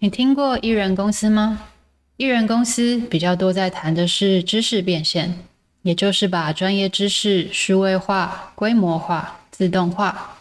[0.00, 1.58] 你听过艺人公司吗？
[2.18, 5.40] 艺人公司比较多在谈的是知识变现，
[5.82, 10.36] 也就是把专业知识数位化、规模化、自动化。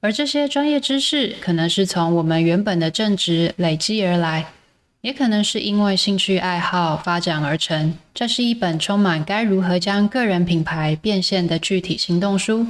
[0.00, 4.46] 而这些专业知识可能是从我们原本的正职累积而来，
[5.02, 7.98] 也可能是因为兴趣爱好发展而成。
[8.14, 12.66] 这是一本充满该如何将个人品牌变现的具体行动书。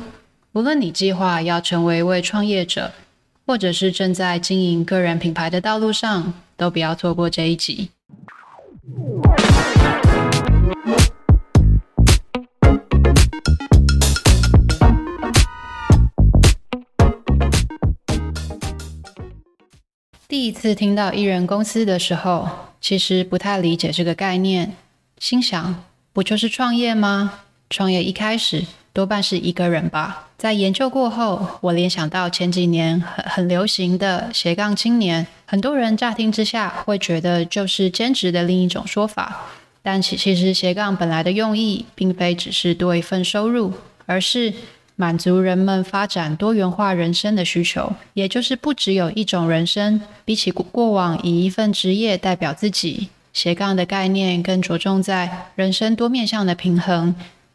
[0.54, 2.92] 无论你计划要成为一位创业者，
[3.46, 7.90] 或者是正在经营个人品牌的道路上，都不要错过这一集。
[20.26, 22.48] 第一次听到艺人公司的时候，
[22.81, 24.75] 其实不太理解这个概念，
[25.18, 25.84] 心想，
[26.14, 27.40] 不就是创业吗？
[27.68, 28.64] 创业一开始。
[28.94, 30.29] 多半是一个人吧。
[30.39, 39.50] 在研究过后，我联想到前几年很很流行的斜杠青年，很多人乍听之下会觉得就是兼职的另一种说法。
[39.83, 43.72] 但其其实斜杠本来的用意，并非只是多一份收入，
[44.06, 44.55] 而是
[44.97, 50.00] 满足人们发展多元化人生的需求，也就是不只有一种人生。
[50.25, 57.15] 比起过往以一份职业代表自己，斜杠的概念更着重在人生多面向的平衡。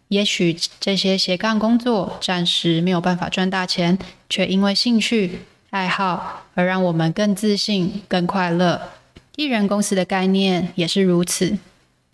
[0.09, 8.81] 也许这些斜杠工作暂时没有办法赚大钱，却因为兴趣爱好而让我们更自信、更快乐。
[9.35, 11.59] 艺人公司的概念也是如此。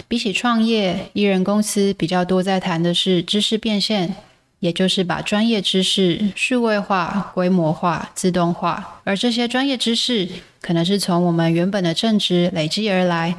[0.09, 4.13] 比起创业，艺人公司比较多在谈的是知识变现，
[4.59, 9.01] 也就是把专业知识数位化、规模化、自动化。
[9.05, 10.27] 而这些专业知识
[10.59, 13.35] 可能是从我们原本的正职累积而来。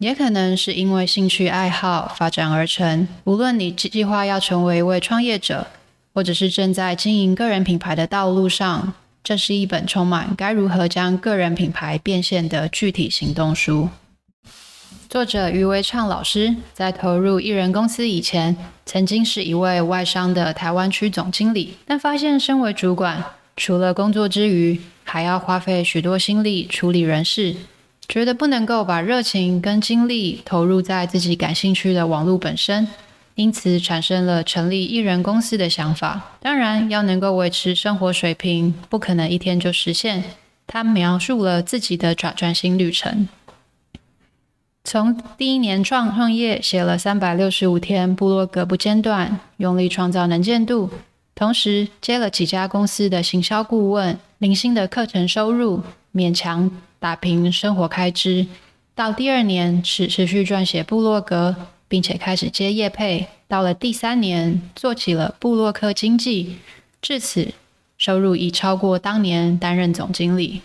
[0.00, 3.06] 也可能是因为兴趣爱好发展而成。
[3.24, 5.66] 无论你计划要成为一位创业者，
[6.14, 13.90] 或者是正在经营个人品牌的道路上，这是一本充满该如何将个人品牌变现的具体行动书。
[15.06, 18.56] 作者余维畅老师在投入艺人公司以前，
[18.86, 23.22] 曾经是一位外商的台湾区总经理，但发现身为主管，
[23.54, 27.54] 除了工作之余，还要花费许多心力处理人事。
[28.10, 32.88] 觉得不能够把热情跟精力投入在自己感兴趣的网络本身，
[33.36, 36.32] 因此产生了成立艺人公司的想法。
[36.40, 40.24] 当然，要能够维持生活水平，不可能一天就实现。
[40.66, 43.28] 他描述了自己的转转型旅程，
[44.82, 50.90] 从第一年创创业，写了三百六十五天部落格不间断，用力创造能见度，
[51.36, 56.68] 同时接了几家公司的行销顾问，零星的课程收入，勉强。
[57.00, 58.46] 打平生活开支，
[58.94, 61.56] 到第二年持持续撰写部落格，
[61.88, 63.26] 并且开始接业配。
[63.48, 66.58] 到了第三年，做起了部落客经济，
[67.00, 67.54] 至此
[67.96, 70.60] 收入已超过当年担任总经理。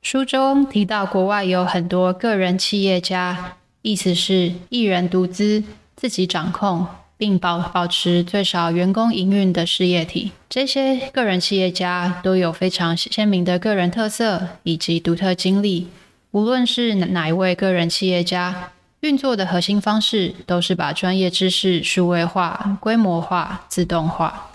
[0.00, 5.62] 书中提到，国外有很多个人企业家，意思是一人独资，
[5.94, 6.86] 自己掌控。
[7.22, 15.86] 并保保持最少员工营运的事业体，这些个人企业家都有非常鲜明的个人特色以及独特经历。
[16.32, 18.72] 无论是哪一位个人企业家，
[19.02, 24.50] 运作的核心方式都是把专业知识数位化、规模化、自动化。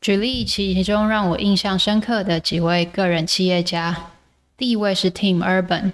[0.00, 3.96] 举例其中让我印象深刻的几位个人企业家，
[4.56, 5.90] 第一位是 Tim Urban，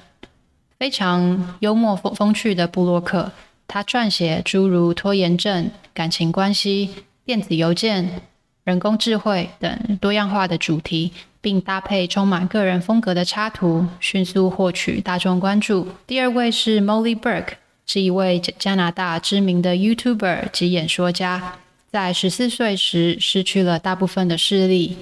[0.79, 3.33] 非常幽默风风趣的布洛克。
[3.69, 6.89] 他撰写诸如拖延症、感情关系、
[7.27, 8.23] 电子邮件、
[8.65, 11.13] 人工智慧等多样化的主题，
[11.43, 15.87] 并搭配充满个人风格的插图，迅速获取大众关注。
[16.07, 17.53] 第二位是 Molly Burke，
[17.87, 21.59] 是一位加拿大知名的 YouTuber 及演说家，
[21.93, 24.97] 在十四岁时失去了大部分的视力，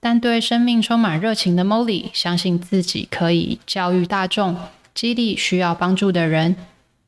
[0.00, 4.56] 但对生命充满热情的 Molly 相信自己可以教育大众，
[4.94, 6.56] 激励需要帮助的人。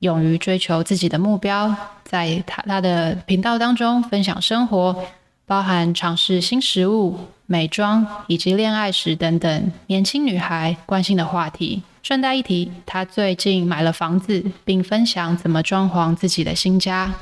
[0.00, 5.04] 勇于追求自己的目标，在他他的频道当中分享生活，
[5.44, 11.82] 包含尝试新食物、美妆以及恋爱史等等年轻女孩关心的话题。
[12.02, 17.12] 顺带一提，他最近买了房子，并分享怎么装潢自己的新家。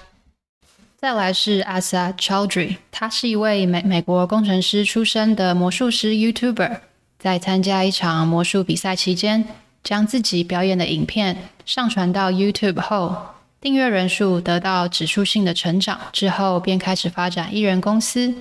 [0.97, 6.79] 再来是 Asa Chowdhury，他是一位美美国工程师出身的魔术师 YouTuber，
[7.19, 9.45] 在参加一场魔术比赛期间，
[9.83, 13.17] 将自己表演的影片上传到 YouTube 后，
[13.61, 16.01] 订阅人数得到指数性的成长。
[16.13, 18.33] 之后便开始发展艺人公司。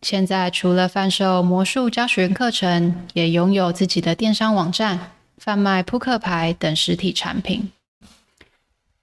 [0.00, 7.70] 现在除了贩售魔术教学课程，也拥有自己的电商网站，贩卖扑克牌等实体产品。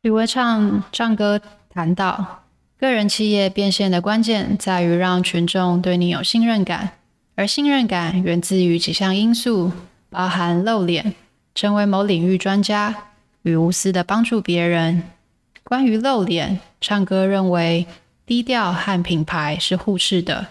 [0.02, 1.40] 吕维畅唱歌
[1.70, 2.46] 谈到，
[2.80, 6.94] 个人企业变现的关键在于让群众对你有信任感，
[7.36, 9.72] 而信任感源自于几项因素，
[10.10, 11.14] 包含露脸。
[11.56, 12.96] 成为某领域专家，
[13.44, 15.04] 与无私的帮助别人。
[15.64, 17.86] 关于露脸，唱歌认为
[18.26, 20.48] 低调和品牌是互斥的。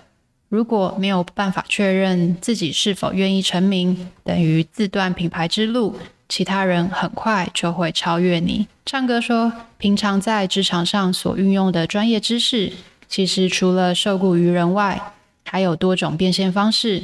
[0.49, 5.97] 如果没有办法确认自己是否愿意成名，等于自断品牌之路，
[6.29, 8.67] 其他人很快就会超越你。
[8.87, 12.73] 唱歌说，平常在职场上所运用的专业知识，
[13.07, 15.13] 其实除了受雇于人外，
[15.45, 17.03] 还有多种变现方式，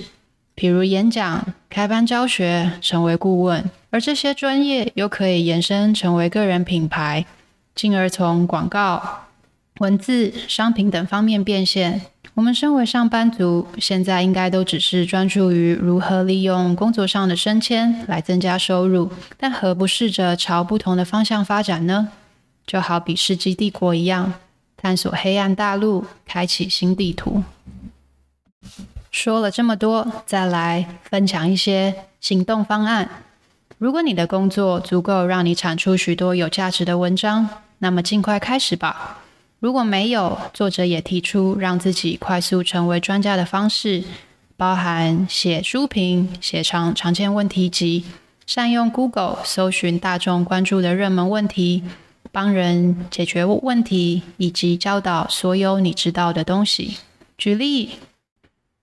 [0.54, 7.24] 比如演讲、开班教学、成为顾问，而这些专业又可以延伸成为个人品牌，
[7.76, 9.26] 进而从广告、
[9.78, 12.02] 文字、商品等方面变现。
[12.34, 22.08] 我们身为上班族，现在应该都只是专注于如何利用工作上的升迁来增加收入，但何不试着朝不同的方向发展呢？
[22.66, 24.34] 就好比世纪帝国一样，
[24.76, 27.44] 探索黑暗大陆，开启新地图。
[29.12, 33.08] 说了这么多，再来分享一些行动方案。
[33.84, 37.46] 如果你的工作足够让你产出许多有价值的文章，
[37.80, 39.18] 那么尽快开始吧。
[39.58, 44.02] 如果没有，作者也提出让自己快速成为专家的方式，
[44.56, 48.06] 包含写书评、写常常见问题集，
[48.46, 51.82] 善用 Google 搜寻大众关注的热门问题，
[52.32, 56.96] 帮人解决问题，以及教导所有你知道的东西。
[57.36, 57.90] 举例，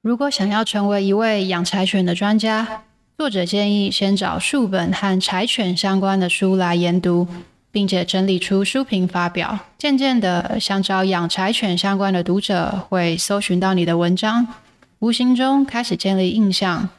[0.03, 2.83] 如果想要成为一位养柴犬的专家，
[3.17, 7.27] 作者建议先找数本和柴犬相关的书来研读。
[7.73, 14.45] 并且整理出书评发表，渐渐的，想找养柴犬相关的读者会搜寻到你的文章，
[14.99, 16.89] 无形中开始建立印象。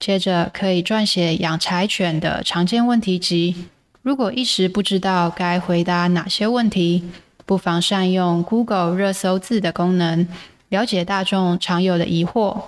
[0.00, 3.68] 接着可以撰写养柴犬的常见问题集。
[4.02, 7.04] 如果一时不知道该回答哪些问题，
[7.44, 10.26] 不妨善用 Google 热搜字的功能，
[10.70, 12.62] 了解大众常有的疑惑，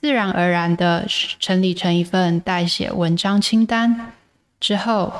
[0.00, 1.06] 自然而然的
[1.40, 4.12] 整理成一份代写文章清单。
[4.60, 5.12] 之后。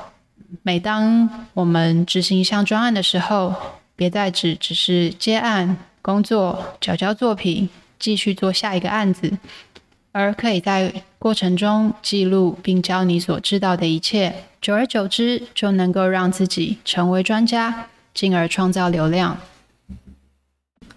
[0.62, 3.52] 每当我们执行一项专案的时候，
[3.96, 7.68] 别再只只是接案工作、缴交作品，
[7.98, 9.36] 继续做下一个案子，
[10.12, 14.32] 而可以在过程中记录并教你所知道的一切。
[14.62, 19.36] 久而久之，就能够让自己成为专家，进而创造流量。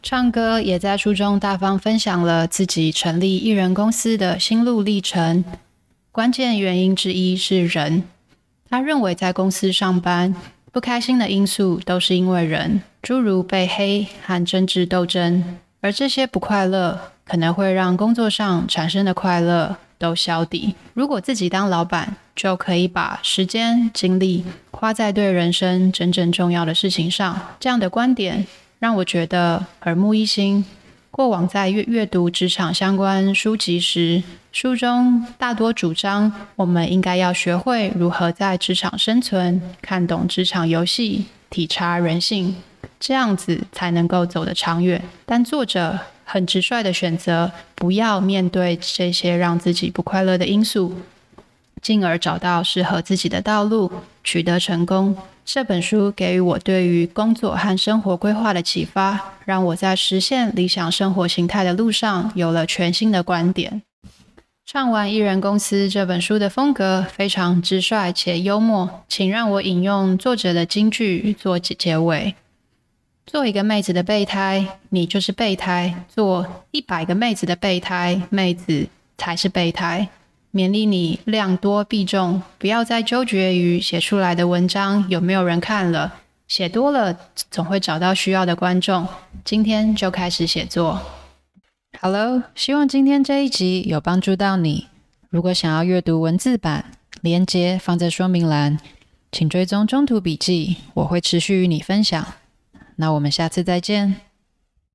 [0.02, 5.44] 唱歌也在书中大方分享了自己成立艺人公司的心路历程，
[6.12, 8.04] 关键原因之一是人。
[8.70, 10.34] 他认为，在公司上班
[10.72, 20.74] 不开心的因素都是因为人，诸如被黑和政治斗争，而这些不快乐可能会让工作上产生的快乐都消弭。
[20.94, 27.38] 如果自己当老板，就可以把时间精力花在对人生真正重要的事情上。
[27.60, 28.48] 这样的观点
[28.80, 30.64] 让我觉得耳目一新。
[31.12, 34.24] 过往在阅阅读职场相关书籍时，
[34.54, 42.56] 书中大多主张我们应该要学会如何在职场生存，看懂职场游戏，体察人性，
[43.00, 45.04] 这样子才能够走得长远。
[45.26, 50.96] 但作者很直率的选择，不要面对这些让自己不快乐的因素。
[51.82, 53.92] 进而找到适合自己的道路，
[54.24, 55.18] 取得成功。
[55.52, 63.82] 这本书给予我对于工作和生活规划的启发，让我在实现理想生活形态的路上有了全新的观点。
[64.64, 72.36] 唱完《艺人公司》这本书的风格非常直率且幽默，请让我引用作者的金句做结结尾：
[73.26, 80.10] 做一个妹子的备胎，你就是备胎；做一百个妹子的备胎，妹子才是备胎。
[80.52, 86.16] 勉励你量多必中，不要再纠结于写出来的文章有没有人看了。
[86.48, 87.16] 写多了，
[87.52, 89.08] 总会找到需要的观众。
[89.46, 91.00] 今天就开始写作。
[92.02, 94.88] Hello，希望今天这一集有帮助到你。
[95.30, 96.86] 如果想要阅读文字版，
[97.22, 98.80] 连接放在说明栏，
[99.32, 102.26] 请追踪中途笔记，我会持续与你分享。
[102.96, 104.29] 那我们下次再见。